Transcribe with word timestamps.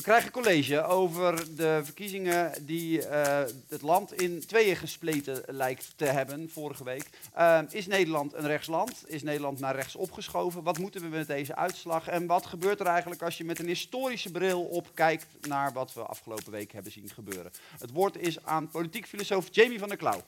We 0.00 0.06
krijgen 0.06 0.30
college 0.30 0.84
over 0.84 1.56
de 1.56 1.80
verkiezingen 1.84 2.66
die 2.66 2.98
uh, 2.98 3.42
het 3.68 3.82
land 3.82 4.22
in 4.22 4.46
tweeën 4.46 4.76
gespleten 4.76 5.42
lijkt 5.46 5.92
te 5.96 6.04
hebben 6.04 6.50
vorige 6.50 6.84
week. 6.84 7.10
Uh, 7.38 7.60
is 7.70 7.86
Nederland 7.86 8.34
een 8.34 8.46
rechtsland? 8.46 9.04
Is 9.06 9.22
Nederland 9.22 9.60
naar 9.60 9.74
rechts 9.74 9.96
opgeschoven? 9.96 10.62
Wat 10.62 10.78
moeten 10.78 11.00
we 11.00 11.08
met 11.08 11.26
deze 11.26 11.56
uitslag? 11.56 12.08
En 12.08 12.26
wat 12.26 12.46
gebeurt 12.46 12.80
er 12.80 12.86
eigenlijk 12.86 13.22
als 13.22 13.38
je 13.38 13.44
met 13.44 13.58
een 13.58 13.66
historische 13.66 14.30
bril 14.30 14.62
opkijkt 14.62 15.26
naar 15.48 15.72
wat 15.72 15.92
we 15.92 16.00
afgelopen 16.00 16.52
week 16.52 16.72
hebben 16.72 16.92
zien 16.92 17.08
gebeuren? 17.08 17.52
Het 17.78 17.90
woord 17.90 18.16
is 18.16 18.44
aan 18.44 18.68
politiek 18.68 19.06
filosoof 19.06 19.48
Jamie 19.50 19.78
van 19.78 19.88
der 19.88 19.96
Klauw. 19.96 20.22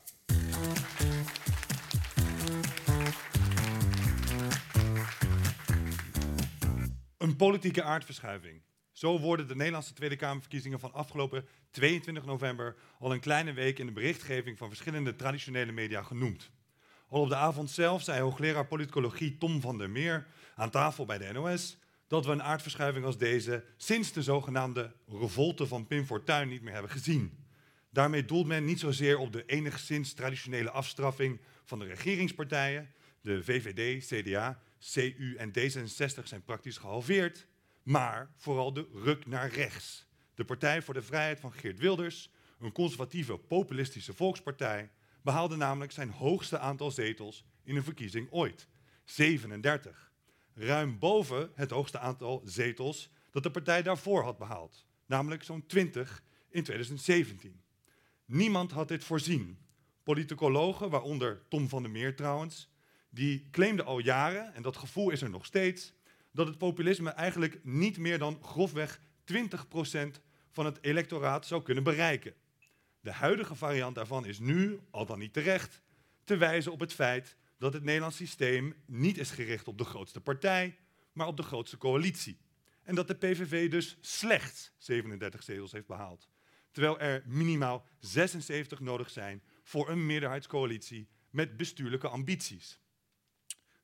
Een 7.18 7.36
politieke 7.36 7.82
aardverschuiving. 7.82 8.60
Zo 9.02 9.20
worden 9.20 9.48
de 9.48 9.56
Nederlandse 9.56 9.92
Tweede 9.92 10.16
Kamerverkiezingen 10.16 10.80
van 10.80 10.92
afgelopen 10.92 11.46
22 11.70 12.24
november 12.24 12.76
al 12.98 13.12
een 13.12 13.20
kleine 13.20 13.52
week 13.52 13.78
in 13.78 13.86
de 13.86 13.92
berichtgeving 13.92 14.58
van 14.58 14.68
verschillende 14.68 15.16
traditionele 15.16 15.72
media 15.72 16.02
genoemd. 16.02 16.50
Al 17.08 17.20
op 17.20 17.28
de 17.28 17.36
avond 17.36 17.70
zelf 17.70 18.02
zei 18.02 18.20
hoogleraar 18.20 18.66
politicologie 18.66 19.38
Tom 19.38 19.60
van 19.60 19.78
der 19.78 19.90
Meer 19.90 20.26
aan 20.54 20.70
tafel 20.70 21.04
bij 21.04 21.18
de 21.18 21.32
NOS 21.32 21.78
dat 22.06 22.24
we 22.24 22.32
een 22.32 22.42
aardverschuiving 22.42 23.04
als 23.04 23.18
deze 23.18 23.64
sinds 23.76 24.12
de 24.12 24.22
zogenaamde 24.22 24.92
revolte 25.06 25.66
van 25.66 25.86
Pim 25.86 26.04
Fortuyn 26.04 26.48
niet 26.48 26.62
meer 26.62 26.72
hebben 26.72 26.90
gezien. 26.90 27.46
Daarmee 27.90 28.24
doelt 28.24 28.46
men 28.46 28.64
niet 28.64 28.80
zozeer 28.80 29.18
op 29.18 29.32
de 29.32 29.46
enigszins 29.46 30.12
traditionele 30.12 30.70
afstraffing 30.70 31.40
van 31.64 31.78
de 31.78 31.84
regeringspartijen. 31.84 32.90
De 33.20 33.44
VVD, 33.44 34.06
CDA, 34.06 34.62
CU 34.92 35.34
en 35.36 35.52
D66 35.58 36.22
zijn 36.24 36.44
praktisch 36.44 36.76
gehalveerd 36.76 37.46
maar 37.82 38.32
vooral 38.36 38.72
de 38.72 38.88
ruk 38.92 39.26
naar 39.26 39.50
rechts. 39.50 40.06
De 40.34 40.44
Partij 40.44 40.82
voor 40.82 40.94
de 40.94 41.02
Vrijheid 41.02 41.40
van 41.40 41.52
Geert 41.52 41.78
Wilders, 41.78 42.30
een 42.58 42.72
conservatieve 42.72 43.38
populistische 43.38 44.14
volkspartij, 44.14 44.90
behaalde 45.22 45.56
namelijk 45.56 45.92
zijn 45.92 46.10
hoogste 46.10 46.58
aantal 46.58 46.90
zetels 46.90 47.44
in 47.62 47.76
een 47.76 47.84
verkiezing 47.84 48.30
ooit, 48.30 48.68
37. 49.04 50.12
Ruim 50.54 50.98
boven 50.98 51.50
het 51.54 51.70
hoogste 51.70 51.98
aantal 51.98 52.42
zetels 52.44 53.10
dat 53.30 53.42
de 53.42 53.50
partij 53.50 53.82
daarvoor 53.82 54.22
had 54.22 54.38
behaald, 54.38 54.86
namelijk 55.06 55.42
zo'n 55.42 55.66
20 55.66 56.22
in 56.50 56.62
2017. 56.62 57.62
Niemand 58.24 58.72
had 58.72 58.88
dit 58.88 59.04
voorzien. 59.04 59.58
Politicologen, 60.02 60.90
waaronder 60.90 61.42
Tom 61.48 61.68
van 61.68 61.82
der 61.82 61.90
Meer 61.90 62.16
trouwens, 62.16 62.70
die 63.10 63.48
claimden 63.50 63.84
al 63.84 63.98
jaren, 63.98 64.54
en 64.54 64.62
dat 64.62 64.76
gevoel 64.76 65.10
is 65.10 65.22
er 65.22 65.30
nog 65.30 65.46
steeds, 65.46 65.92
dat 66.32 66.46
het 66.46 66.58
populisme 66.58 67.10
eigenlijk 67.10 67.60
niet 67.62 67.98
meer 67.98 68.18
dan 68.18 68.38
grofweg 68.42 69.00
20% 69.32 70.20
van 70.50 70.64
het 70.64 70.78
electoraat 70.80 71.46
zou 71.46 71.62
kunnen 71.62 71.84
bereiken. 71.84 72.34
De 73.00 73.12
huidige 73.12 73.54
variant 73.54 73.94
daarvan 73.94 74.26
is 74.26 74.38
nu, 74.38 74.80
al 74.90 75.06
dan 75.06 75.18
niet 75.18 75.32
terecht, 75.32 75.82
te 76.24 76.36
wijzen 76.36 76.72
op 76.72 76.80
het 76.80 76.92
feit 76.92 77.36
dat 77.58 77.72
het 77.72 77.82
Nederlands 77.82 78.16
systeem 78.16 78.74
niet 78.86 79.18
is 79.18 79.30
gericht 79.30 79.68
op 79.68 79.78
de 79.78 79.84
grootste 79.84 80.20
partij, 80.20 80.76
maar 81.12 81.26
op 81.26 81.36
de 81.36 81.42
grootste 81.42 81.78
coalitie. 81.78 82.38
En 82.82 82.94
dat 82.94 83.08
de 83.08 83.14
PVV 83.14 83.70
dus 83.70 83.96
slechts 84.00 84.72
37 84.78 85.42
zetels 85.42 85.72
heeft 85.72 85.86
behaald. 85.86 86.28
Terwijl 86.70 87.00
er 87.00 87.22
minimaal 87.26 87.86
76 87.98 88.80
nodig 88.80 89.10
zijn 89.10 89.42
voor 89.62 89.88
een 89.88 90.06
meerderheidscoalitie 90.06 91.08
met 91.30 91.56
bestuurlijke 91.56 92.08
ambities. 92.08 92.80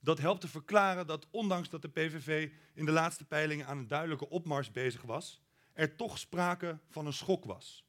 Dat 0.01 0.19
helpt 0.19 0.41
te 0.41 0.49
verklaren 0.49 1.07
dat 1.07 1.27
ondanks 1.31 1.69
dat 1.69 1.83
de 1.83 1.89
PVV 1.89 2.51
in 2.75 2.85
de 2.85 2.93
laatste 2.93 3.25
peilingen 3.25 3.67
aan 3.67 3.79
een 3.79 3.89
duidelijke 3.89 4.29
opmars 4.29 4.71
bezig 4.71 5.03
was, 5.03 5.43
er 5.73 5.97
toch 5.97 6.19
sprake 6.19 6.79
van 6.89 7.07
een 7.07 7.13
schok 7.13 7.45
was. 7.45 7.85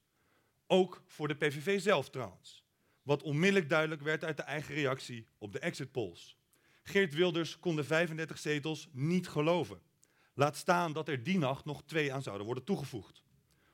Ook 0.68 1.04
voor 1.08 1.28
de 1.28 1.36
PVV 1.36 1.82
zelf 1.82 2.10
trouwens. 2.10 2.64
Wat 3.02 3.24
onmiddellijk 3.24 3.70
duidelijk 3.70 4.02
werd 4.02 4.24
uit 4.24 4.38
de 4.38 4.44
eigen 4.44 4.76
reactie 4.76 5.28
op 5.38 5.52
de 5.52 5.60
exit 5.60 5.92
polls. 5.92 6.38
Geert 6.84 7.14
Wilders 7.14 7.60
kon 7.60 7.76
de 7.76 7.84
35 7.84 8.38
zetels 8.38 8.90
niet 8.92 9.28
geloven. 9.28 9.82
Laat 10.34 10.58
staan 10.58 10.94
dat 10.94 11.08
er 11.08 11.24
die 11.24 11.38
nacht 11.38 11.66
nog 11.66 11.84
twee 11.84 12.14
aan 12.14 12.24
zouden 12.24 12.46
worden 12.46 12.64
toegevoegd. 12.64 13.24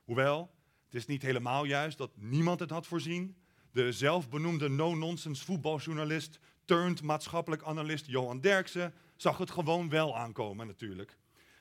Hoewel, 0.03 0.55
het 0.85 0.95
is 0.95 1.05
niet 1.05 1.21
helemaal 1.21 1.65
juist 1.65 1.97
dat 1.97 2.11
niemand 2.15 2.59
het 2.59 2.69
had 2.69 2.87
voorzien. 2.87 3.37
De 3.71 3.91
zelfbenoemde 3.91 4.69
no-nonsense 4.69 5.45
voetbaljournalist 5.45 6.39
turned 6.65 7.01
maatschappelijk 7.01 7.63
analist 7.63 8.05
Johan 8.05 8.39
Derksen 8.39 8.93
zag 9.15 9.37
het 9.37 9.51
gewoon 9.51 9.89
wel 9.89 10.17
aankomen 10.17 10.67
natuurlijk. 10.67 11.17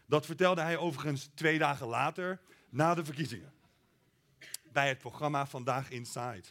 Dat 0.07 0.27
vertelde 0.27 0.61
hij 0.61 0.77
overigens 0.77 1.31
twee 1.35 1.59
dagen 1.59 1.87
later, 1.87 2.41
na 2.69 2.95
de 2.95 3.05
verkiezingen. 3.05 3.53
Bij 4.73 4.89
het 4.89 4.99
programma 4.99 5.47
Vandaag 5.47 5.91
Inside. 5.91 6.45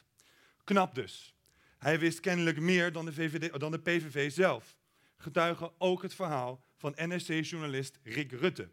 Knap 0.64 0.96
dus. 0.96 1.36
Hij 1.78 2.00
wist 2.00 2.19
kennelijk 2.19 2.59
meer 2.59 2.91
dan 2.91 3.06
de, 3.06 3.14
VVD, 3.14 3.59
dan 3.59 3.72
de 3.72 3.80
PVV 3.80 4.31
zelf. 4.31 4.78
Getuige 5.18 5.72
ook 5.78 6.02
het 6.02 6.16
verhaal 6.16 6.64
van 6.78 6.94
NRC-journalist 6.96 8.00
Rick 8.03 8.31
Rutte. 8.31 8.70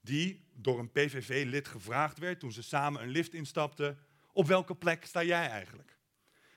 Die 0.00 0.44
door 0.52 0.78
een 0.78 0.90
PVV-lid 0.90 1.68
gevraagd 1.68 2.18
werd 2.18 2.40
toen 2.40 2.52
ze 2.52 2.62
samen 2.62 3.02
een 3.02 3.08
lift 3.08 3.34
instapten. 3.34 3.98
Op 4.32 4.46
welke 4.46 4.74
plek 4.74 5.04
sta 5.04 5.22
jij 5.22 5.48
eigenlijk? 5.48 5.93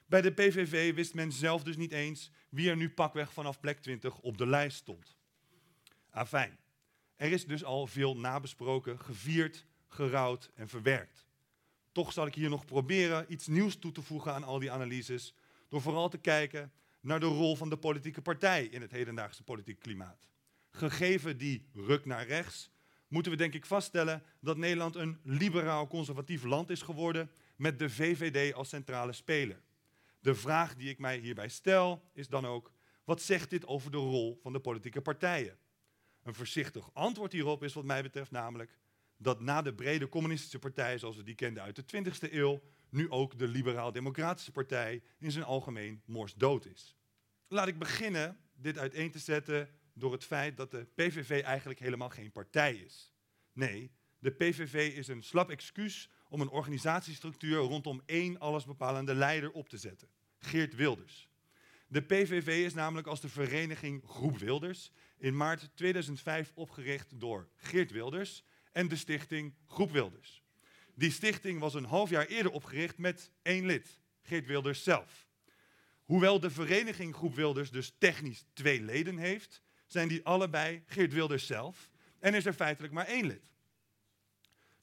Bij 0.07 0.21
de 0.21 0.31
PVV 0.31 0.93
wist 0.93 1.13
men 1.13 1.31
zelf 1.31 1.63
dus 1.63 1.77
niet 1.77 1.91
eens 1.91 2.31
wie 2.49 2.69
er 2.69 2.77
nu 2.77 2.89
pakweg 2.89 3.33
vanaf 3.33 3.59
plek 3.59 3.79
20 3.79 4.17
op 4.17 4.37
de 4.37 4.47
lijst 4.47 4.77
stond. 4.77 5.17
Afijn, 6.09 6.57
er 7.15 7.31
is 7.31 7.45
dus 7.45 7.63
al 7.63 7.87
veel 7.87 8.17
nabesproken, 8.17 8.99
gevierd, 8.99 9.65
gerouwd 9.87 10.51
en 10.55 10.67
verwerkt. 10.67 11.25
Toch 11.91 12.13
zal 12.13 12.25
ik 12.25 12.35
hier 12.35 12.49
nog 12.49 12.65
proberen 12.65 13.25
iets 13.31 13.47
nieuws 13.47 13.75
toe 13.75 13.91
te 13.91 14.01
voegen 14.01 14.33
aan 14.33 14.43
al 14.43 14.59
die 14.59 14.71
analyses, 14.71 15.33
door 15.69 15.81
vooral 15.81 16.09
te 16.09 16.17
kijken 16.17 16.71
naar 17.01 17.19
de 17.19 17.25
rol 17.25 17.55
van 17.55 17.69
de 17.69 17.77
politieke 17.77 18.21
partij 18.21 18.65
in 18.65 18.81
het 18.81 18.91
hedendaagse 18.91 19.43
politiek 19.43 19.79
klimaat. 19.79 20.27
Gegeven 20.71 21.37
die 21.37 21.69
ruk 21.73 22.05
naar 22.05 22.25
rechts, 22.25 22.69
moeten 23.07 23.31
we 23.31 23.37
denk 23.37 23.53
ik 23.53 23.65
vaststellen 23.65 24.23
dat 24.41 24.57
Nederland 24.57 24.95
een 24.95 25.19
liberaal-conservatief 25.23 26.43
land 26.43 26.69
is 26.69 26.81
geworden 26.81 27.31
met 27.55 27.79
de 27.79 27.89
VVD 27.89 28.53
als 28.53 28.69
centrale 28.69 29.13
speler. 29.13 29.61
De 30.27 30.35
vraag 30.35 30.75
die 30.75 30.89
ik 30.89 30.99
mij 30.99 31.17
hierbij 31.17 31.49
stel 31.49 32.09
is 32.13 32.27
dan 32.27 32.45
ook, 32.45 32.71
wat 33.03 33.21
zegt 33.21 33.49
dit 33.49 33.67
over 33.67 33.91
de 33.91 33.97
rol 33.97 34.39
van 34.41 34.53
de 34.53 34.59
politieke 34.59 35.01
partijen? 35.01 35.57
Een 36.23 36.33
voorzichtig 36.33 36.93
antwoord 36.93 37.31
hierop 37.31 37.63
is 37.63 37.73
wat 37.73 37.83
mij 37.83 38.01
betreft 38.01 38.31
namelijk 38.31 38.77
dat 39.17 39.39
na 39.39 39.61
de 39.61 39.73
brede 39.73 40.09
communistische 40.09 40.59
partij 40.59 40.97
zoals 40.97 41.15
we 41.15 41.23
die 41.23 41.35
kenden 41.35 41.63
uit 41.63 41.75
de 41.75 42.03
20e 42.03 42.31
eeuw, 42.33 42.61
nu 42.89 43.11
ook 43.11 43.37
de 43.37 43.47
liberaal-democratische 43.47 44.51
partij 44.51 45.03
in 45.19 45.31
zijn 45.31 45.45
algemeen 45.45 46.01
morsdood 46.05 46.65
is. 46.65 46.95
Laat 47.47 47.67
ik 47.67 47.79
beginnen 47.79 48.37
dit 48.55 48.77
uiteen 48.77 49.11
te 49.11 49.19
zetten 49.19 49.69
door 49.93 50.11
het 50.11 50.23
feit 50.23 50.57
dat 50.57 50.71
de 50.71 50.87
PVV 50.95 51.41
eigenlijk 51.43 51.79
helemaal 51.79 52.09
geen 52.09 52.31
partij 52.31 52.75
is. 52.75 53.13
Nee, 53.53 53.91
de 54.19 54.31
PVV 54.31 54.93
is 54.95 55.07
een 55.07 55.23
slap 55.23 55.49
excuus 55.49 56.09
om 56.29 56.41
een 56.41 56.49
organisatiestructuur 56.49 57.57
rondom 57.57 58.01
één 58.05 58.39
allesbepalende 58.39 59.15
leider 59.15 59.51
op 59.51 59.69
te 59.69 59.77
zetten. 59.77 60.15
Geert 60.39 60.75
Wilders. 60.75 61.27
De 61.87 62.01
PVV 62.01 62.47
is 62.47 62.73
namelijk 62.73 63.07
als 63.07 63.21
de 63.21 63.29
vereniging 63.29 64.03
Groep 64.05 64.37
Wilders 64.37 64.91
in 65.17 65.37
maart 65.37 65.69
2005 65.73 66.51
opgericht 66.55 67.19
door 67.19 67.49
Geert 67.55 67.91
Wilders 67.91 68.43
en 68.71 68.87
de 68.87 68.95
stichting 68.95 69.53
Groep 69.67 69.91
Wilders. 69.91 70.43
Die 70.93 71.11
stichting 71.11 71.59
was 71.59 71.73
een 71.73 71.85
half 71.85 72.09
jaar 72.09 72.25
eerder 72.25 72.51
opgericht 72.51 72.97
met 72.97 73.31
één 73.41 73.65
lid, 73.65 73.99
Geert 74.21 74.45
Wilders 74.45 74.83
zelf. 74.83 75.27
Hoewel 76.03 76.39
de 76.39 76.49
vereniging 76.49 77.15
Groep 77.15 77.35
Wilders 77.35 77.71
dus 77.71 77.95
technisch 77.97 78.45
twee 78.53 78.81
leden 78.81 79.17
heeft, 79.17 79.61
zijn 79.85 80.07
die 80.07 80.25
allebei 80.25 80.83
Geert 80.85 81.13
Wilders 81.13 81.45
zelf 81.45 81.91
en 82.19 82.33
is 82.33 82.45
er 82.45 82.53
feitelijk 82.53 82.93
maar 82.93 83.05
één 83.05 83.25
lid. 83.25 83.51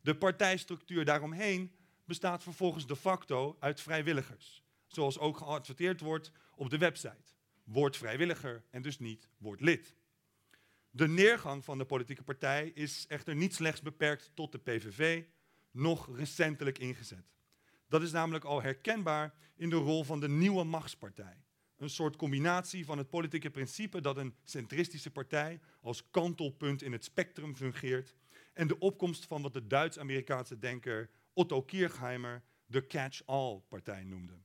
De 0.01 0.17
partijstructuur 0.17 1.05
daaromheen 1.05 1.75
bestaat 2.05 2.43
vervolgens 2.43 2.87
de 2.87 2.97
facto 2.97 3.57
uit 3.61 3.81
vrijwilligers 3.81 4.64
zoals 4.87 5.19
ook 5.19 5.37
geadverteerd 5.37 6.01
wordt 6.01 6.33
op 6.55 6.71
de 6.71 6.79
website. 6.79 7.35
Word 7.65 7.97
vrijwilliger 7.97 8.65
en 8.71 8.83
dus 8.83 8.99
niet 8.99 9.29
word 9.39 9.61
lid. 9.61 9.95
De 10.91 11.09
neergang 11.09 11.65
van 11.65 11.79
de 11.79 11.85
politieke 11.85 12.23
partij 12.23 12.69
is 12.69 13.07
echter 13.09 13.35
niet 13.35 13.55
slechts 13.55 13.83
beperkt 13.83 14.31
tot 14.35 14.53
de 14.53 14.59
PVV, 14.59 15.25
nog 15.71 16.17
recentelijk 16.17 16.79
ingezet. 16.79 17.35
Dat 17.89 18.03
is 18.03 18.13
namelijk 18.13 18.45
al 18.45 18.63
herkenbaar 18.63 19.35
in 19.57 19.71
de 19.71 19.77
rol 19.77 20.05
van 20.05 20.21
de 20.21 20.29
nieuwe 20.29 20.65
machtspartij. 20.65 21.45
Een 21.77 21.91
soort 21.91 22.17
combinatie 22.17 22.85
van 22.85 22.99
het 22.99 23.11
politieke 23.11 23.51
principe 23.51 24.01
dat 24.01 24.17
een 24.17 24.35
centristische 24.43 25.11
partij 25.11 25.61
als 25.81 26.11
kantelpunt 26.11 26.83
in 26.83 26.93
het 26.93 27.05
spectrum 27.05 27.57
fungeert 27.57 28.15
en 28.53 28.67
de 28.67 28.79
opkomst 28.79 29.27
van 29.27 29.43
wat 29.43 29.53
de 29.53 29.67
Duits-Amerikaanse 29.67 30.59
denker 30.59 31.11
Otto 31.33 31.63
Kirchheimer 31.63 32.43
de 32.67 32.87
catch-all-partij 32.87 34.05
noemde. 34.05 34.44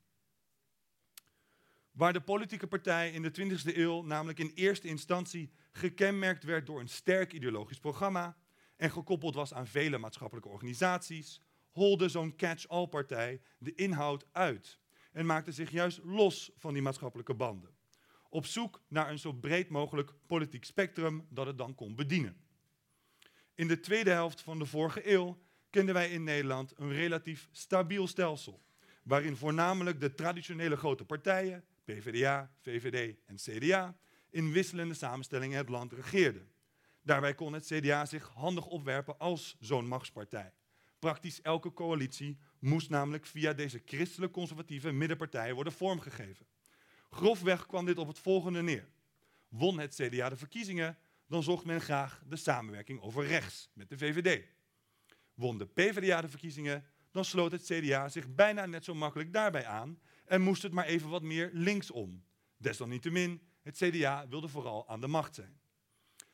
Waar 2.00 2.14
de 2.14 2.22
politieke 2.22 2.68
partij 2.68 3.12
in 3.12 3.22
de 3.22 3.32
20e 3.32 3.76
eeuw 3.76 4.02
namelijk 4.02 4.40
in 4.40 4.52
eerste 4.56 4.88
instantie 4.88 5.52
gekenmerkt 5.72 6.44
werd 6.44 6.66
door 6.66 6.80
een 6.80 6.90
sterk 6.90 7.34
ideologisch 7.34 7.80
programma 7.80 8.38
en 8.76 8.92
gekoppeld 8.92 9.36
was 9.36 9.54
aan 9.54 9.68
vele 9.68 9.98
maatschappelijke 9.98 10.50
organisaties, 10.50 11.42
holde 11.72 12.10
zo'n 12.10 12.36
catch-all 12.36 12.88
partij 12.88 13.42
de 13.58 13.76
inhoud 13.76 14.26
uit 14.32 14.80
en 15.12 15.26
maakte 15.26 15.52
zich 15.52 15.72
juist 15.72 16.00
los 16.04 16.52
van 16.58 16.74
die 16.74 16.82
maatschappelijke 16.82 17.34
banden. 17.34 17.76
Op 18.30 18.46
zoek 18.46 18.82
naar 18.88 19.10
een 19.10 19.20
zo 19.20 19.34
breed 19.34 19.70
mogelijk 19.70 20.14
politiek 20.28 20.66
spectrum 20.66 21.26
dat 21.30 21.46
het 21.46 21.58
dan 21.58 21.76
kon 21.76 21.96
bedienen. 21.96 22.42
In 23.56 23.68
de 23.68 23.80
tweede 23.80 24.12
helft 24.12 24.42
van 24.42 24.60
de 24.60 24.66
vorige 24.66 25.12
eeuw 25.12 25.42
kenden 25.70 25.94
wij 25.94 26.10
in 26.10 26.24
Nederland 26.24 26.74
een 26.76 26.94
relatief 26.94 27.48
stabiel 27.52 28.08
stelsel, 28.08 28.62
waarin 29.04 29.36
voornamelijk 29.36 30.00
de 30.00 30.14
traditionele 30.14 30.78
grote 30.78 31.06
partijen, 31.06 31.64
PvdA, 31.94 32.52
VVD 32.62 33.16
en 33.26 33.36
CDA, 33.36 33.98
in 34.30 34.52
wisselende 34.52 34.94
samenstellingen 34.94 35.58
het 35.58 35.70
land 35.70 35.94
regeerden. 35.94 36.52
Daarbij 37.02 37.36
kon 37.36 37.54
het 37.54 37.66
CDA 37.66 38.06
zich 38.06 38.28
handig 38.28 38.66
opwerpen 38.66 39.18
als 39.18 39.56
zo'n 39.60 39.88
machtspartij. 39.88 40.54
Praktisch 41.00 41.42
elke 41.42 41.74
coalitie 41.74 42.38
moest 42.60 42.90
namelijk 42.90 43.26
via 43.26 43.54
deze 43.54 43.82
christelijk-conservatieve 43.86 44.92
middenpartijen 44.92 45.56
worden 45.56 45.74
vormgegeven. 45.74 46.46
Grofweg 47.10 47.66
kwam 47.66 47.86
dit 47.86 47.98
op 47.98 48.08
het 48.08 48.20
volgende 48.20 48.62
neer. 48.62 48.88
Won 49.48 49.80
het 49.80 49.96
CDA 49.96 50.30
de 50.30 50.38
verkiezingen, 50.38 50.98
dan 51.28 51.44
zocht 51.44 51.66
men 51.66 51.82
graag 51.82 52.24
de 52.28 52.36
samenwerking 52.36 53.02
over 53.02 53.26
rechts 53.26 53.70
met 53.74 53.90
de 53.90 53.98
VVD. 53.98 54.46
Won 55.34 55.58
de 55.58 55.66
PvdA 55.66 56.22
de 56.22 56.30
verkiezingen, 56.30 56.86
dan 57.12 57.26
sloot 57.26 57.52
het 57.52 57.64
CDA 57.64 58.10
zich 58.10 58.36
bijna 58.36 58.66
net 58.66 58.84
zo 58.84 58.96
makkelijk 58.96 59.34
daarbij 59.34 59.66
aan 59.66 60.00
en 60.30 60.42
moest 60.42 60.64
het 60.64 60.72
maar 60.72 60.86
even 60.86 61.10
wat 61.10 61.22
meer 61.22 61.50
linksom. 61.54 62.24
Desalniettemin, 62.58 63.42
het 63.62 63.78
CDA 63.78 64.28
wilde 64.28 64.48
vooral 64.48 64.88
aan 64.88 65.02
de 65.02 65.08
macht 65.08 65.36
zijn. 65.36 65.60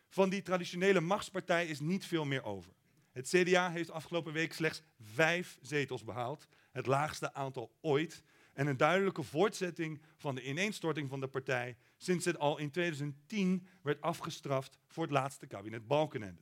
Van 0.08 0.30
die 0.30 0.42
traditionele 0.42 1.00
machtspartij 1.00 1.68
is 1.68 1.80
niet 1.80 2.06
veel 2.06 2.26
meer 2.26 2.44
over. 2.44 2.74
Het 3.12 3.28
CDA 3.28 3.72
heeft 3.72 3.92
afgelopen 3.92 4.34
week 4.34 4.54
slechts 4.54 4.82
vijf 5.00 5.58
zetels 5.62 6.04
behaald, 6.04 6.48
het 6.72 6.86
laagste 6.86 7.34
aantal 7.34 7.76
ooit, 7.82 8.24
en 8.54 8.68
een 8.68 8.78
duidelijke 8.78 9.24
voortzetting 9.24 10.02
van 10.18 10.36
de 10.36 10.44
ineenstorting 10.44 11.10
van 11.10 11.20
de 11.20 11.28
partij 11.28 11.78
sinds 11.98 12.26
het 12.26 12.38
al 12.38 12.58
in 12.58 12.72
2010 12.72 13.68
werd 13.82 14.02
afgestraft 14.02 14.78
voor 14.88 15.04
het 15.04 15.12
laatste 15.12 15.48
kabinet 15.48 15.88
Balkenende. 15.88 16.42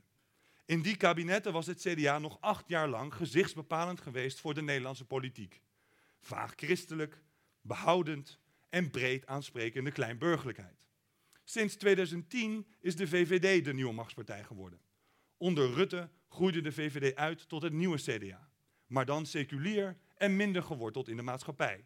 In 0.66 0.82
die 0.82 0.96
kabinetten 0.96 1.54
was 1.54 1.66
het 1.66 1.80
CDA 1.80 2.20
nog 2.20 2.38
acht 2.42 2.68
jaar 2.68 2.88
lang 2.88 3.14
gezichtsbepalend 3.14 4.02
geweest 4.02 4.40
voor 4.40 4.54
de 4.54 4.62
Nederlandse 4.62 5.06
politiek. 5.06 5.62
Vaag 6.20 6.54
christelijk, 6.56 7.22
behoudend 7.63 8.39
en 8.69 8.89
breed 8.92 9.25
aansprekende 9.25 9.92
kleinburgerlijkheid. 9.92 10.83
Sinds 11.44 11.75
2010 11.75 12.68
is 12.80 12.95
de 12.95 13.07
VVD 13.07 13.65
de 13.65 13.74
nieuwe 13.74 13.94
machtspartij 13.94 14.44
geworden. 14.44 14.80
Onder 15.38 15.74
Rutte 15.74 16.10
groeide 16.30 16.62
de 16.62 16.71
VVD 16.71 17.15
uit 17.15 17.50
tot 17.50 17.62
het 17.62 17.74
nieuwe 17.74 17.98
CDA, 17.98 18.50
maar 18.88 19.06
dan 19.06 19.25
seculier 19.25 19.98
en 20.15 20.36
minder 20.36 20.63
geworteld 20.63 21.07
in 21.07 21.15
de 21.15 21.21
maatschappij. 21.21 21.86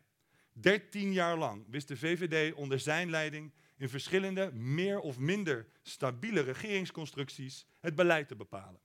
Dertien 0.52 1.14
jaar 1.14 1.38
lang 1.38 1.66
wist 1.70 1.88
de 1.88 1.98
VVD 1.98 2.54
onder 2.54 2.80
zijn 2.80 3.10
leiding 3.10 3.54
in 3.78 3.90
verschillende 3.90 4.52
meer 4.52 5.00
of 5.00 5.20
minder 5.20 5.68
stabiele 5.82 6.42
regeringsconstructies 6.42 7.66
het 7.80 7.96
beleid 7.96 8.28
te 8.28 8.36
bepalen. 8.36 8.82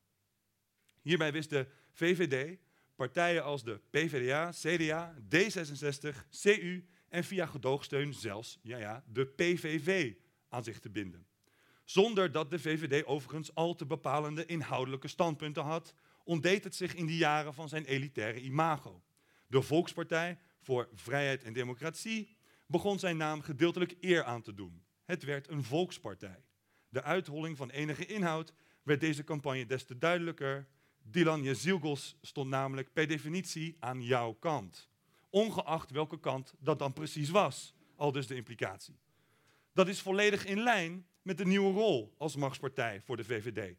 Hierbij 1.03 1.33
wist 1.33 1.51
de 1.51 1.67
VVD 1.93 2.59
partijen 3.03 3.45
als 3.45 3.65
de 3.65 3.81
PvdA, 3.91 4.51
CDA, 4.51 5.15
D66, 5.37 6.17
CU 6.43 6.85
en 7.09 7.25
via 7.25 7.47
gedoogsteun 7.47 8.15
zelfs 8.15 8.59
ja 8.63 8.79
ja, 8.79 9.05
de 9.07 9.27
PVV 9.27 10.15
aan 10.49 10.65
zich 10.65 10.81
te 10.81 10.91
binden. 10.91 11.27
Zonder 11.85 12.33
dat 12.33 12.51
de 12.51 12.59
VVD 12.59 13.05
overigens 13.05 13.55
al 13.55 13.75
te 13.75 13.87
bepalende 13.87 14.47
inhoudelijke 14.47 15.09
standpunten 15.09 15.63
had, 15.63 15.95
ontdeed 16.25 16.65
het 16.65 16.75
zich 16.75 16.95
in 16.95 17.07
die 17.07 17.17
jaren 17.17 17.55
van 17.55 17.69
zijn 17.69 17.85
elitaire 17.85 18.41
imago. 18.41 19.03
De 19.47 19.63
Volkspartij 19.63 20.39
voor 20.61 20.89
Vrijheid 20.95 21.43
en 21.43 21.53
Democratie 21.53 22.37
begon 22.67 22.99
zijn 22.99 23.17
naam 23.17 23.41
gedeeltelijk 23.41 23.95
eer 24.01 24.25
aan 24.25 24.43
te 24.43 24.55
doen. 24.55 24.85
Het 25.05 25.25
werd 25.25 25.49
een 25.49 25.65
volkspartij. 25.65 26.45
De 26.89 27.03
uitholling 27.03 27.57
van 27.57 27.71
enige 27.71 28.07
inhoud 28.07 28.53
werd 28.83 29.01
deze 29.01 29.25
campagne 29.25 29.67
des 29.67 29.85
te 29.85 29.99
duidelijker. 29.99 30.69
Dylan 31.03 31.43
Jezilgos 31.43 32.17
stond 32.21 32.49
namelijk 32.49 32.93
per 32.93 33.07
definitie 33.07 33.77
aan 33.81 34.03
jouw 34.03 34.33
kant. 34.33 34.89
Ongeacht 35.31 35.91
welke 35.91 36.21
kant 36.21 36.55
dat 36.59 36.79
dan 36.79 36.93
precies 36.93 37.31
was, 37.31 37.75
al 37.97 38.13
dus 38.13 38.27
de 38.27 38.35
implicatie. 38.35 38.99
Dat 39.73 39.89
is 39.89 40.01
volledig 40.01 40.45
in 40.45 40.63
lijn 40.63 41.07
met 41.23 41.39
de 41.39 41.47
nieuwe 41.47 41.73
rol 41.73 42.15
als 42.19 42.37
machtspartij 42.37 43.01
voor 43.01 43.17
de 43.17 43.25
VVD. 43.25 43.77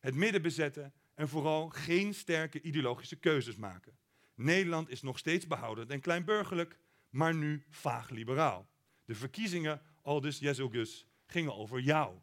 Het 0.00 0.14
midden 0.14 0.42
bezetten 0.42 0.92
en 1.14 1.28
vooral 1.28 1.68
geen 1.68 2.14
sterke 2.14 2.60
ideologische 2.60 3.16
keuzes 3.16 3.56
maken. 3.56 3.98
Nederland 4.34 4.88
is 4.88 5.02
nog 5.02 5.18
steeds 5.18 5.46
behoudend 5.46 5.90
en 5.90 6.00
kleinburgerlijk, 6.00 6.78
maar 7.10 7.34
nu 7.34 7.64
vaag 7.68 8.10
liberaal. 8.10 8.68
De 9.04 9.14
verkiezingen, 9.14 9.82
aldus 10.02 10.38
Jezogus, 10.38 11.06
gingen 11.26 11.54
over 11.54 11.80
jou. 11.80 12.18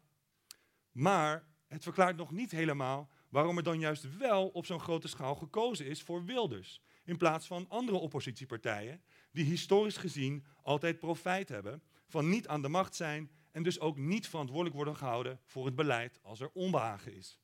Maar 0.92 1.44
het 1.66 1.82
verklaart 1.82 2.16
nog 2.16 2.30
niet 2.30 2.50
helemaal 2.50 3.10
waarom 3.34 3.56
er 3.56 3.62
dan 3.62 3.80
juist 3.80 4.16
wel 4.16 4.48
op 4.48 4.66
zo'n 4.66 4.80
grote 4.80 5.08
schaal 5.08 5.34
gekozen 5.34 5.86
is 5.86 6.02
voor 6.02 6.24
Wilders, 6.24 6.80
in 7.04 7.16
plaats 7.16 7.46
van 7.46 7.68
andere 7.68 7.96
oppositiepartijen 7.96 9.02
die 9.32 9.44
historisch 9.44 9.96
gezien 9.96 10.44
altijd 10.62 10.98
profijt 10.98 11.48
hebben 11.48 11.82
van 12.06 12.28
niet 12.28 12.48
aan 12.48 12.62
de 12.62 12.68
macht 12.68 12.94
zijn 12.94 13.30
en 13.50 13.62
dus 13.62 13.80
ook 13.80 13.96
niet 13.96 14.28
verantwoordelijk 14.28 14.76
worden 14.76 14.96
gehouden 14.96 15.40
voor 15.44 15.66
het 15.66 15.74
beleid 15.74 16.18
als 16.22 16.40
er 16.40 16.50
onbehagen 16.52 17.14
is. 17.14 17.40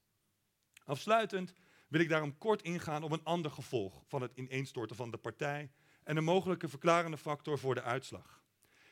Afsluitend 0.85 1.55
wil 1.89 2.01
ik 2.01 2.09
daarom 2.09 2.39
kort 2.39 2.63
ingaan 2.63 3.03
op 3.03 3.13
een 3.13 3.25
ander 3.25 3.51
gevolg 3.51 4.03
van 4.07 4.23
het 4.23 4.33
ineenstorten 4.35 4.97
van 4.97 5.11
de 5.11 5.19
partij 5.19 5.71
en 6.05 6.17
een 6.17 6.25
mogelijke 6.25 6.69
verklarende 6.69 7.19
factor 7.19 7.59
voor 7.59 7.75
de 7.75 7.83
uitslag. 7.83 8.43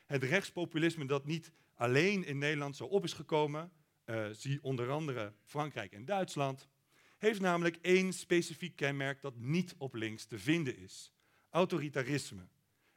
Het 0.06 0.23
rechtspopulisme 0.23 1.05
dat 1.05 1.27
niet 1.27 1.53
alleen 1.75 2.25
in 2.25 2.39
Nederland 2.39 2.77
zo 2.77 2.85
op 2.85 3.05
is 3.05 3.12
gekomen, 3.12 3.73
uh, 4.05 4.27
zie 4.31 4.62
onder 4.62 4.91
andere 4.91 5.35
Frankrijk 5.43 5.93
en 5.93 6.05
Duitsland, 6.05 6.69
heeft 7.19 7.41
namelijk 7.41 7.79
één 7.81 8.12
specifiek 8.12 8.76
kenmerk 8.76 9.20
dat 9.20 9.37
niet 9.37 9.75
op 9.79 9.94
links 9.94 10.25
te 10.25 10.38
vinden 10.38 10.79
is: 10.79 11.12
autoritarisme. 11.50 12.49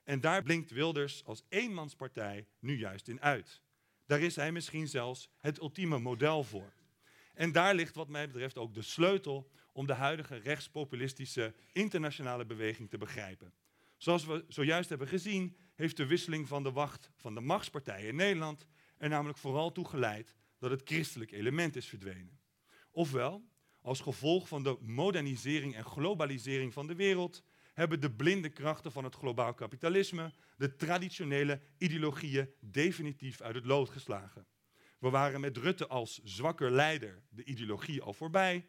En 0.04 0.22
daar 0.22 0.44
blinkt 0.44 0.72
Wilders 0.72 1.26
als 1.26 1.44
eenmanspartij 1.50 2.48
nu 2.60 2.78
juist 2.78 3.08
in 3.08 3.22
uit. 3.22 3.62
Daar 4.06 4.22
is 4.22 4.36
hij 4.36 4.52
misschien 4.52 4.88
zelfs 4.88 5.30
het 5.38 5.60
ultieme 5.60 6.00
model 6.00 6.44
voor. 6.44 6.74
En 7.34 7.52
daar 7.52 7.76
ligt 7.76 7.96
wat 7.96 8.08
mij 8.08 8.28
betreft 8.28 8.58
ook 8.58 8.74
de 8.74 8.82
sleutel 8.82 9.52
om 9.74 9.88
de 9.88 9.94
huidige 9.94 10.36
rechtspopulistische 10.36 11.54
internationale 11.72 12.46
beweging 12.46 12.90
te 12.90 12.98
begrijpen. 12.98 13.54
Zoals 13.98 14.26
we 14.26 14.46
zojuist 14.48 14.90
hebben 14.90 15.08
gezien, 15.08 15.56
heeft 15.76 15.98
de 15.98 16.06
wisseling 16.06 16.48
van 16.48 16.64
de 16.64 16.72
wacht 16.72 17.12
van 17.16 17.34
de 17.34 17.42
machtspartijen 17.42 18.08
in 18.08 18.16
Nederland 18.16 18.66
er 18.98 19.10
namelijk 19.10 19.38
vooral 19.38 19.72
toe 19.72 19.88
geleid 19.88 20.36
dat 20.58 20.72
het 20.72 20.82
christelijk 20.84 21.32
element 21.32 21.76
is 21.76 21.88
verdwenen. 21.88 22.40
Ofwel, 22.92 23.44
als 23.82 24.00
gevolg 24.00 24.48
van 24.48 24.64
de 24.64 24.78
modernisering 24.82 25.76
en 25.76 25.86
globalisering 25.86 26.74
van 26.74 26.88
de 26.88 26.96
wereld 26.96 27.44
hebben 27.74 28.00
de 28.02 28.12
blinde 28.12 28.50
krachten 28.50 28.92
van 28.92 29.04
het 29.04 29.16
globaal 29.16 29.54
kapitalisme 29.54 30.34
de 30.58 30.76
traditionele 30.76 31.62
ideologieën 31.78 32.50
definitief 32.60 33.42
uit 33.42 33.56
het 33.56 33.66
lood 33.66 33.90
geslagen. 33.90 34.48
We 35.00 35.10
waren 35.10 35.42
met 35.42 35.58
Rutte 35.58 35.88
als 35.88 36.20
zwakker 36.24 36.72
leider 36.72 37.22
de 37.30 37.44
ideologie 37.44 38.02
al 38.02 38.14
voorbij. 38.14 38.68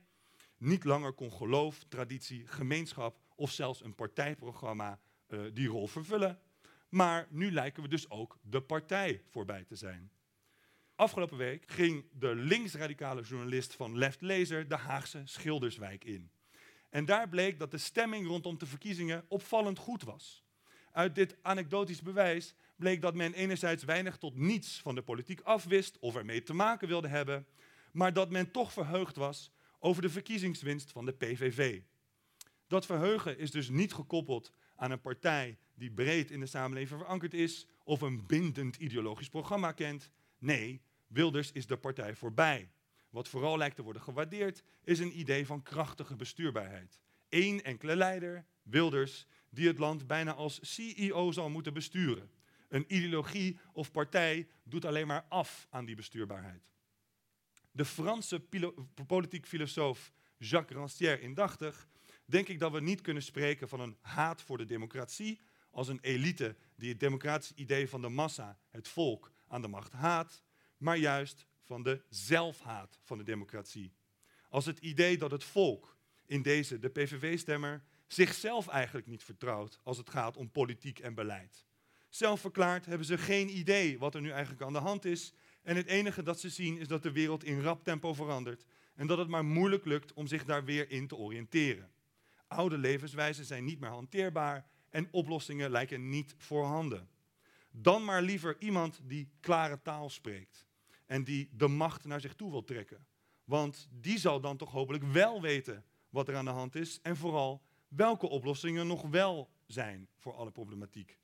Niet 0.59 0.85
langer 0.85 1.13
kon 1.13 1.33
geloof, 1.33 1.85
traditie, 1.89 2.47
gemeenschap 2.47 3.19
of 3.35 3.51
zelfs 3.51 3.85
een 3.85 3.95
partijprogramma 3.95 5.01
uh, 5.29 5.41
die 5.53 5.69
rol 5.69 5.87
vervullen. 5.87 6.41
Maar 6.89 7.27
nu 7.31 7.53
lijken 7.53 7.83
we 7.83 7.89
dus 7.89 8.11
ook 8.11 8.39
de 8.43 8.63
partij 8.63 9.23
voorbij 9.29 9.65
te 9.65 9.77
zijn. 9.77 10.13
Afgelopen 11.03 11.37
week 11.37 11.65
ging 11.67 12.05
de 12.19 12.35
linksradicale 12.35 13.23
journalist 13.23 13.75
van 13.75 13.99
Left 13.99 14.21
Laser 14.21 14.69
de 14.69 14.77
Haagse 14.77 15.23
Schilderswijk 15.25 16.05
in. 16.05 16.31
En 16.91 17.05
daar 17.05 17.29
bleek 17.29 17.59
dat 17.59 17.71
de 17.71 17.79
stemming 17.79 18.27
rondom 18.27 18.59
de 18.59 18.67
verkiezingen 18.67 19.25
opvallend 19.29 19.79
goed 19.79 20.03
was. 20.03 20.45
Uit 20.93 21.15
dit 21.15 21.37
anekdotisch 21.43 22.03
bewijs 22.03 22.55
bleek 22.77 23.03
dat 23.03 23.15
men 23.15 23.35
enerzijds 23.35 23.85
weinig 23.85 24.17
tot 24.17 24.37
niets 24.37 24.81
van 24.81 24.95
de 24.95 25.03
politiek 25.03 25.41
afwist 25.41 25.99
of 25.99 26.17
ermee 26.17 26.43
te 26.43 26.55
maken 26.55 26.89
wilde 26.89 27.09
hebben, 27.09 27.47
maar 27.93 28.13
dat 28.13 28.31
men 28.31 28.51
toch 28.51 28.73
verheugd 28.73 29.17
was 29.17 29.53
over 29.79 30.03
de 30.03 30.11
verkiezingswinst 30.11 30.93
van 30.93 31.05
de 31.05 31.13
PVV. 31.13 31.81
Dat 32.67 32.87
verheugen 32.87 33.39
is 33.39 33.51
dus 33.51 33.69
niet 33.69 33.95
gekoppeld 33.95 34.53
aan 34.77 34.91
een 34.91 35.01
partij 35.01 35.59
die 35.75 35.91
breed 35.91 36.31
in 36.31 36.41
de 36.41 36.47
samenleving 36.47 37.01
verankerd 37.01 37.35
is 37.35 37.67
of 37.85 38.01
een 38.01 38.27
bindend 38.27 38.77
ideologisch 38.77 39.29
programma 39.29 39.73
kent. 39.73 40.11
Nee, 40.39 40.83
Wilders 41.13 41.53
is 41.53 41.67
de 41.67 41.77
partij 41.77 42.15
voorbij. 42.15 42.71
Wat 43.11 43.29
vooral 43.29 43.57
lijkt 43.57 43.77
te 43.77 43.83
worden 43.83 44.03
gewaardeerd 44.03 44.63
is 44.85 44.99
een 44.99 45.19
idee 45.19 45.47
van 45.47 45.63
krachtige 45.63 46.17
bestuurbaarheid. 46.17 47.01
Eén 47.29 47.63
enkele 47.63 47.97
leider, 47.97 48.47
Wilders, 48.63 49.27
die 49.51 49.67
het 49.67 49.79
land 49.79 50.07
bijna 50.07 50.35
als 50.35 50.59
CEO 50.63 51.33
zal 51.33 51.51
moeten 51.51 51.75
besturen. 51.75 52.31
Een 52.69 52.85
ideologie 52.95 53.59
of 53.73 53.91
partij 53.91 54.49
doet 54.65 54.85
alleen 54.85 55.07
maar 55.07 55.25
af 55.29 55.67
aan 55.71 55.85
die 55.85 55.97
bestuurbaarheid. 55.97 56.71
De 57.71 57.85
Franse 57.85 58.45
politiek 59.07 59.47
filosoof 59.47 60.13
Jacques 60.39 60.79
Rancière 60.79 61.21
indachtig, 61.21 61.89
denk 62.25 62.49
ik 62.49 62.59
dat 62.59 62.73
we 62.73 62.81
niet 62.81 63.01
kunnen 63.01 63.23
spreken 63.23 63.69
van 63.69 63.81
een 63.81 63.97
haat 64.01 64.43
voor 64.43 64.59
de 64.59 64.65
democratie 64.65 65.41
als 65.71 65.89
een 65.89 66.01
elite 66.01 66.57
die 66.77 66.89
het 66.89 67.01
democratische 67.01 67.55
idee 67.55 67.89
van 67.89 68.01
de 68.01 68.09
massa, 68.09 68.59
het 68.69 68.89
volk, 68.89 69.33
aan 69.49 69.63
de 69.63 69.69
macht 69.69 69.93
haat, 69.93 70.43
maar 70.83 70.97
juist 70.97 71.47
van 71.63 71.83
de 71.83 72.03
zelfhaat 72.09 72.99
van 73.03 73.19
de 73.19 73.25
democratie. 73.25 73.93
Als 74.49 74.67
het 74.67 74.79
idee 74.79 75.19
dat 75.19 75.31
het 75.31 75.45
volk, 75.45 75.97
in 76.27 76.43
deze 76.43 76.79
de 76.79 76.89
PVV-stemmer, 76.89 77.83
zichzelf 78.07 78.69
eigenlijk 78.69 79.07
niet 79.07 79.25
vertrouwt 79.25 79.79
als 79.83 79.97
het 79.97 80.11
gaat 80.11 80.37
om 80.37 80.51
politiek 80.51 80.99
en 80.99 81.15
beleid. 81.15 81.67
Zelfverklaard 82.09 82.87
hebben 82.87 83.07
ze 83.07 83.19
geen 83.19 83.57
idee 83.57 83.99
wat 83.99 84.15
er 84.15 84.21
nu 84.21 84.31
eigenlijk 84.31 84.63
aan 84.63 84.73
de 84.73 84.79
hand 84.79 85.05
is. 85.05 85.33
En 85.63 85.77
het 85.77 85.87
enige 85.87 86.23
dat 86.23 86.41
ze 86.41 86.49
zien 86.49 86.79
is 86.79 86.89
dat 86.89 87.03
de 87.03 87.13
wereld 87.13 87.45
in 87.45 87.63
rap 87.63 87.85
tempo 87.85 88.15
verandert. 88.15 88.67
En 88.95 89.07
dat 89.07 89.19
het 89.19 89.29
maar 89.29 89.45
moeilijk 89.45 89.85
lukt 89.85 90.13
om 90.13 90.27
zich 90.27 90.45
daar 90.45 90.65
weer 90.65 90.91
in 90.91 91.07
te 91.07 91.17
oriënteren. 91.17 91.91
Oude 92.47 92.79
levenswijzen 92.79 93.45
zijn 93.45 93.65
niet 93.65 93.81
meer 93.81 93.91
hanteerbaar 93.91 94.67
en 94.91 95.09
oplossingen 95.11 95.71
lijken 95.71 96.09
niet 96.09 96.35
voorhanden. 96.39 97.09
Dan 97.71 98.05
maar 98.05 98.23
liever 98.23 98.57
iemand 98.59 99.01
die 99.03 99.31
klare 99.41 99.83
taal 99.83 100.11
spreekt 100.11 100.71
en 101.13 101.25
die 101.25 101.49
de 101.53 101.69
macht 101.69 102.05
naar 102.05 102.21
zich 102.21 102.35
toe 102.35 102.51
wil 102.51 102.65
trekken. 102.65 103.07
Want 103.45 103.89
die 103.91 104.19
zal 104.19 104.41
dan 104.41 104.57
toch 104.57 104.71
hopelijk 104.71 105.05
wel 105.05 105.41
weten 105.41 105.85
wat 106.09 106.29
er 106.29 106.37
aan 106.37 106.45
de 106.45 106.51
hand 106.51 106.75
is 106.75 107.01
en 107.03 107.17
vooral 107.17 107.63
welke 107.89 108.29
oplossingen 108.29 108.87
nog 108.87 109.03
wel 109.03 109.51
zijn 109.67 110.09
voor 110.17 110.35
alle 110.35 110.51
problematiek. 110.51 111.19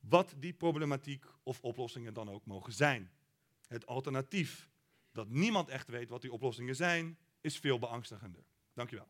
Wat 0.00 0.34
die 0.38 0.52
problematiek 0.52 1.24
of 1.42 1.60
oplossingen 1.60 2.14
dan 2.14 2.30
ook 2.30 2.46
mogen 2.46 2.72
zijn. 2.72 3.10
Het 3.66 3.86
alternatief, 3.86 4.70
dat 5.12 5.28
niemand 5.28 5.68
echt 5.68 5.88
weet 5.88 6.08
wat 6.08 6.22
die 6.22 6.32
oplossingen 6.32 6.76
zijn, 6.76 7.18
is 7.40 7.58
veel 7.58 7.78
beangstigender. 7.78 8.44
Dank 8.72 8.90
u 8.90 8.96
wel. 8.96 9.08